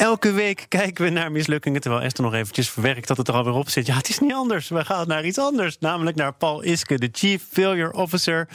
[0.00, 1.80] Elke week kijken we naar mislukkingen.
[1.80, 3.86] Terwijl Esther nog eventjes verwerkt dat het er alweer op zit.
[3.86, 4.68] Ja, het is niet anders.
[4.68, 5.78] We gaan naar iets anders.
[5.78, 8.48] Namelijk naar Paul Iske, de Chief Failure Officer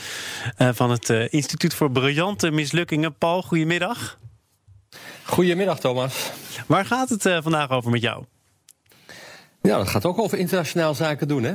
[0.58, 3.18] uh, van het uh, Instituut voor Briljante Mislukkingen.
[3.18, 4.18] Paul, goedemiddag.
[5.24, 6.32] Goedemiddag, Thomas.
[6.68, 8.24] Waar gaat het uh, vandaag over met jou?
[9.66, 11.44] Ja, dat gaat ook over internationaal zaken doen.
[11.44, 11.54] Hè?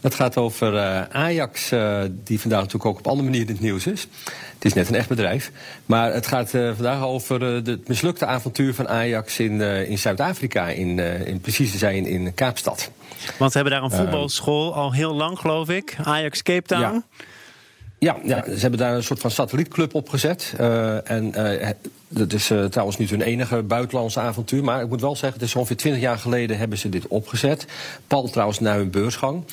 [0.00, 3.60] Dat gaat over uh, Ajax, uh, die vandaag natuurlijk ook op andere manier in het
[3.60, 4.06] nieuws is.
[4.54, 5.50] Het is net een echt bedrijf.
[5.86, 10.68] Maar het gaat uh, vandaag over het mislukte avontuur van Ajax in, in Zuid-Afrika.
[10.68, 12.90] In, in precies te zijn in Kaapstad.
[13.38, 15.96] Want ze hebben daar een voetbalschool al heel lang, geloof ik.
[16.02, 16.82] Ajax Cape Town.
[16.82, 17.02] Ja.
[17.98, 20.54] Ja, ja, ze hebben daar een soort van satellietclub opgezet.
[20.60, 21.68] Uh, en uh,
[22.08, 24.64] dat is uh, trouwens niet hun enige buitenlandse avontuur.
[24.64, 27.66] Maar ik moet wel zeggen, het is ongeveer 20 jaar geleden hebben ze dit opgezet.
[28.06, 29.44] Pal trouwens naar hun beursgang.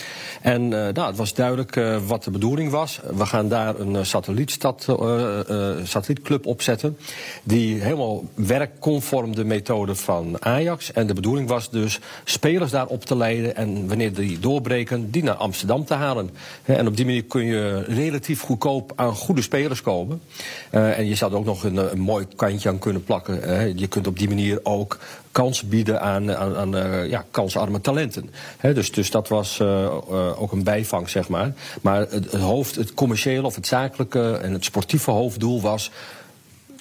[0.41, 2.99] En nou, het was duidelijk wat de bedoeling was.
[3.13, 4.87] We gaan daar een satellietstad,
[5.83, 6.97] satellietclub opzetten.
[7.43, 10.91] Die helemaal werkconform de methode van Ajax.
[10.91, 13.55] En de bedoeling was dus spelers daar op te leiden.
[13.55, 16.29] En wanneer die doorbreken, die naar Amsterdam te halen.
[16.63, 20.21] En op die manier kun je relatief goedkoop aan goede spelers komen.
[20.71, 23.41] Uh, en je er ook nog een, een, mooi kantje aan kunnen plakken.
[23.41, 23.61] Hè.
[23.75, 24.97] Je kunt op die manier ook
[25.31, 28.29] kansen bieden aan, aan, aan uh, ja, kansarme talenten.
[28.57, 31.53] He, dus, dus dat was uh, uh, ook een bijvang, zeg maar.
[31.81, 35.91] Maar het, hoofd, het commerciële of het zakelijke en het sportieve hoofddoel was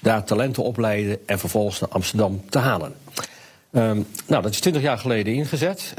[0.01, 2.95] daar talenten opleiden en vervolgens naar Amsterdam te halen.
[3.71, 5.95] Um, nou, dat is twintig jaar geleden ingezet.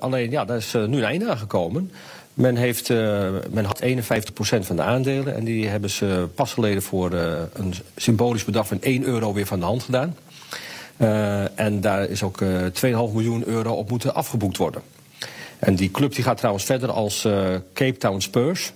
[0.00, 1.90] alleen, ja, daar is nu een einde aan gekomen.
[2.36, 3.86] Men, heeft, uh, men had 51%
[4.60, 8.80] van de aandelen en die hebben ze pas geleden voor uh, een symbolisch bedrag van
[8.80, 10.16] 1 euro weer van de hand gedaan.
[10.96, 14.82] Uh, en daar is ook 2,5 miljoen euro op moeten afgeboekt worden.
[15.58, 17.22] En die club die gaat trouwens verder als
[17.72, 18.72] Cape Town Spurs.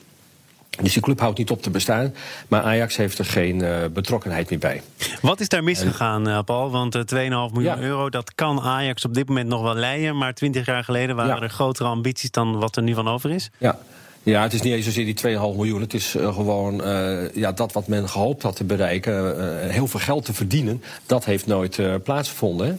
[0.83, 2.15] Dus die club houdt niet op te bestaan.
[2.49, 4.83] Maar Ajax heeft er geen uh, betrokkenheid meer bij.
[5.23, 6.71] Wat is daar misgegaan, en, Paul?
[6.71, 7.79] Want uh, 2,5 miljoen ja.
[7.79, 10.17] euro, dat kan Ajax op dit moment nog wel leiden.
[10.17, 11.43] Maar 20 jaar geleden waren ja.
[11.43, 13.51] er grotere ambities dan wat er nu van over is.
[13.59, 13.79] Ja.
[14.23, 15.81] Ja, het is niet eens zozeer die 2,5 miljoen.
[15.81, 19.37] Het is uh, gewoon uh, ja, dat wat men gehoopt had te bereiken.
[19.39, 20.83] Uh, heel veel geld te verdienen.
[21.07, 22.67] Dat heeft nooit plaatsgevonden.
[22.67, 22.75] Hè?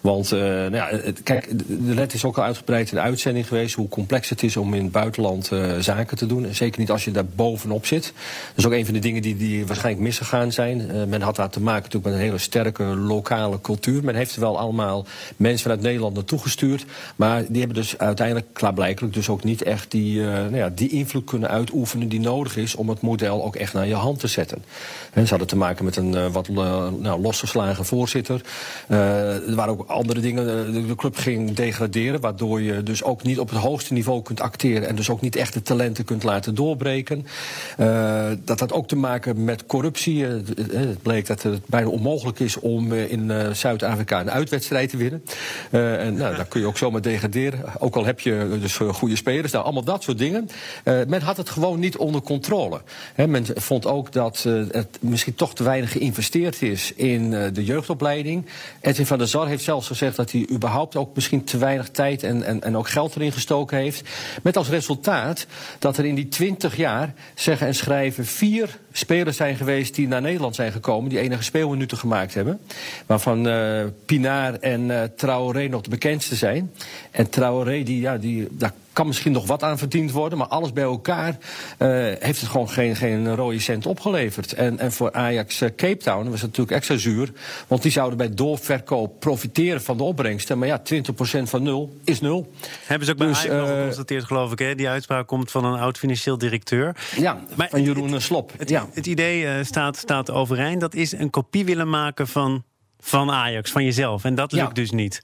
[0.00, 0.90] Want nou ja,
[1.22, 4.56] kijk, de let is ook al uitgebreid in de uitzending geweest hoe complex het is
[4.56, 6.46] om in het buitenland zaken te doen.
[6.46, 8.02] En zeker niet als je daar bovenop zit.
[8.02, 11.08] Dat is ook een van de dingen die, die waarschijnlijk misgegaan zijn.
[11.08, 14.04] Men had daar te maken natuurlijk met een hele sterke lokale cultuur.
[14.04, 16.84] Men heeft er wel allemaal mensen vanuit Nederland naartoe gestuurd.
[17.16, 21.24] Maar die hebben dus uiteindelijk, klaarblijkelijk, dus ook niet echt die, nou ja, die invloed
[21.24, 24.64] kunnen uitoefenen die nodig is om het model ook echt naar je hand te zetten.
[25.12, 28.40] En ze hadden te maken met een wat nou, losgeslagen voorzitter.
[28.88, 30.72] er waren ook andere dingen.
[30.88, 34.88] De club ging degraderen, waardoor je dus ook niet op het hoogste niveau kunt acteren
[34.88, 37.26] en dus ook niet echt de talenten kunt laten doorbreken.
[38.44, 40.24] Dat had ook te maken met corruptie.
[40.24, 45.24] Het bleek dat het bijna onmogelijk is om in Zuid-Afrika een uitwedstrijd te winnen.
[45.70, 47.60] en nou, daar kun je ook zomaar degraderen.
[47.78, 50.48] Ook al heb je dus goede spelers, nou, allemaal dat soort dingen.
[50.84, 52.80] Men had het gewoon niet onder controle.
[53.16, 58.46] Men vond ook dat het misschien toch te weinig geïnvesteerd is in de jeugdopleiding.
[58.80, 62.22] Edwin van der Sar heeft zelfs gezegd dat hij überhaupt ook misschien te weinig tijd
[62.22, 64.08] en, en, en ook geld erin gestoken heeft.
[64.42, 65.46] Met als resultaat
[65.78, 70.20] dat er in die twintig jaar, zeggen en schrijven, vier spelers zijn geweest die naar
[70.20, 72.60] Nederland zijn gekomen, die enige speelminuten gemaakt hebben.
[73.06, 76.72] Waarvan uh, Pinar en uh, Traoré nog de bekendste zijn.
[77.10, 78.48] En Traoré, die, ja, die,
[78.92, 81.36] kan misschien nog wat aan verdiend worden, maar alles bij elkaar
[81.78, 81.88] uh,
[82.18, 84.52] heeft het gewoon geen, geen rode cent opgeleverd.
[84.52, 87.32] En, en voor Ajax uh, Cape Town was het natuurlijk extra zuur,
[87.66, 90.58] want die zouden bij doorverkoop profiteren van de opbrengsten.
[90.58, 90.82] Maar ja,
[91.40, 92.52] 20% van nul is nul.
[92.86, 94.74] Hebben ze ook bij dus, Ajax uh, geconstateerd, geloof ik, hè?
[94.74, 96.96] Die uitspraak komt van een oud financieel directeur.
[97.16, 98.52] Ja, maar van Jeroen het, Slop.
[98.58, 98.88] Het, ja.
[98.92, 100.80] het idee staat, staat overeind.
[100.80, 102.64] Dat is een kopie willen maken van,
[103.00, 104.24] van Ajax, van jezelf.
[104.24, 104.72] En dat lukt ja.
[104.72, 105.22] dus niet.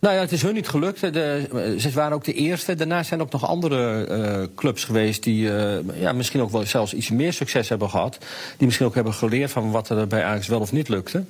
[0.00, 1.00] Nou ja, het is hun niet gelukt.
[1.00, 2.74] De, ze waren ook de eerste.
[2.74, 6.94] Daarna zijn ook nog andere uh, clubs geweest die uh, ja, misschien ook wel zelfs
[6.94, 8.18] iets meer succes hebben gehad.
[8.56, 11.24] Die misschien ook hebben geleerd van wat er bij Ajax wel of niet lukte.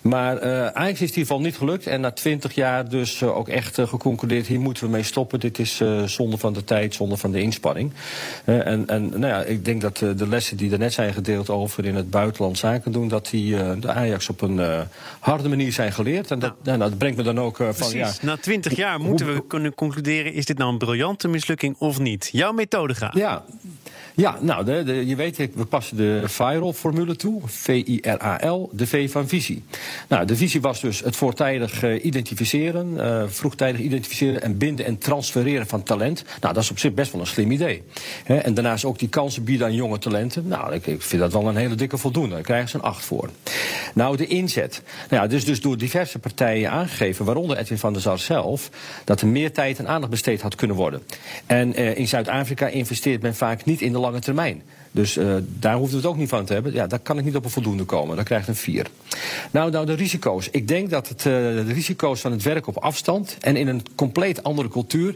[0.00, 1.86] Maar uh, Ajax is in ieder geval niet gelukt.
[1.86, 5.40] En na twintig jaar dus ook echt geconcludeerd, hier moeten we mee stoppen.
[5.40, 7.92] Dit is zonde van de tijd, zonde van de inspanning.
[8.44, 11.84] en en nou ja, ik denk dat de lessen die er net zijn gedeeld over
[11.84, 14.86] in het buitenland zaken doen, dat die de Ajax op een
[15.18, 16.30] harde manier zijn geleerd.
[16.30, 18.20] En dat, nou, dat brengt me dan ook van Precies.
[18.20, 18.26] ja.
[18.26, 20.32] Na twintig jaar moeten we kunnen concluderen...
[20.32, 22.28] is dit nou een briljante mislukking of niet?
[22.32, 23.14] Jouw methode gaat.
[23.14, 23.44] Ja,
[24.14, 27.40] ja nou, de, je weet, we passen de viral-formule toe.
[27.44, 29.62] V-I-R-A-L, de V van visie.
[30.08, 34.98] Nou, de visie was dus het voortijdig eh, identificeren, eh, vroegtijdig identificeren en binden en
[34.98, 36.24] transfereren van talent.
[36.40, 37.82] Nou, dat is op zich best wel een slim idee.
[38.24, 40.48] En daarnaast ook die kansen bieden aan jonge talenten.
[40.48, 42.34] Nou, ik, ik vind dat wel een hele dikke voldoende.
[42.34, 43.30] Daar krijgen ze een acht voor.
[43.94, 44.82] Nou, de inzet.
[45.10, 48.70] Nou ja, dus, dus door diverse partijen aangegeven, waaronder Edwin van der Sar zelf,
[49.04, 51.02] dat er meer tijd en aandacht besteed had kunnen worden.
[51.46, 54.62] En eh, in Zuid-Afrika investeert men vaak niet in de lange termijn.
[54.90, 56.72] Dus eh, daar hoeven we het ook niet van te hebben.
[56.72, 58.16] Ja, daar kan ik niet op een voldoende komen.
[58.16, 58.86] Dan krijgt een 4.
[59.50, 60.48] Nou, nou, de risico's.
[60.50, 63.82] Ik denk dat het, eh, de risico's van het werk op afstand en in een
[63.94, 65.14] compleet andere cultuur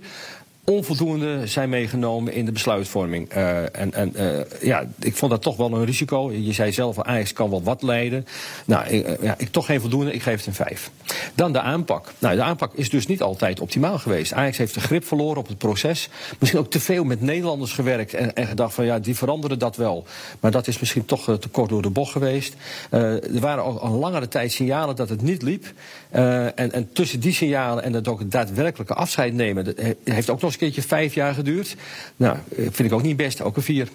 [0.66, 3.28] onvoldoende zijn meegenomen in de besluitvorming.
[3.28, 6.32] Eh, en en eh, ja, ik vond dat toch wel een risico.
[6.32, 8.26] Je zei zelf, Ajax kan wel wat leiden.
[8.64, 10.90] Nou, ik, eh, ja, ik toch geen voldoende, ik geef het een 5.
[11.34, 12.12] Dan de aanpak.
[12.18, 14.32] Nou, de aanpak is dus niet altijd optimaal geweest.
[14.32, 16.08] Ajax heeft de grip verloren op het proces.
[16.38, 19.76] Misschien ook te veel met Nederlanders gewerkt en, en gedacht van ja, die veranderen dat
[19.76, 20.04] wel.
[20.40, 22.54] Maar dat is misschien toch te kort door de bocht geweest.
[22.90, 25.72] Er waren al een langere tijd signalen dat het niet liep.
[26.10, 30.30] En, en tussen die signalen en het ook het daadwerkelijke afscheid nemen, dat he- heeft
[30.30, 31.76] ook nog een keertje vijf jaar geduurd.
[32.16, 33.88] Nou, eh, vind ik ook niet best, ook een vier.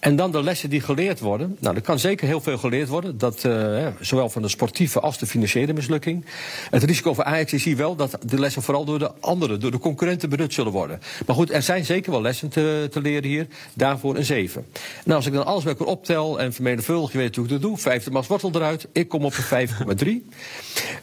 [0.00, 1.56] En dan de lessen die geleerd worden.
[1.60, 3.18] Nou, er kan zeker heel veel geleerd worden.
[3.18, 6.24] Dat, eh, zowel van de sportieve als de financiële mislukking.
[6.70, 9.70] Het risico voor Ajax is hier wel dat de lessen vooral door de anderen, door
[9.70, 11.00] de concurrenten benut zullen worden.
[11.26, 13.46] Maar goed, er zijn zeker wel lessen te, te leren hier.
[13.74, 14.66] Daarvoor een 7.
[15.04, 17.60] Nou, als ik dan alles bij elkaar optel en vermenigvuldig, je weet hoe ik dat
[17.62, 17.78] doe.
[17.78, 18.86] Vijfde maas wortel eruit.
[18.92, 20.30] Ik kom op een 5,3.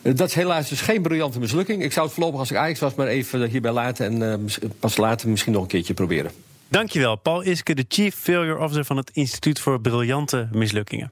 [0.01, 1.83] Eh, dat is helaas dus geen briljante mislukking.
[1.83, 4.05] Ik zou het voorlopig als ik Ajax was maar even hierbij laten.
[4.05, 4.59] En eh, mis-
[4.99, 6.31] pas later misschien nog een keertje proberen.
[6.67, 11.11] Dankjewel, Paul Iske, de Chief Failure Officer van het Instituut voor Briljante Mislukkingen.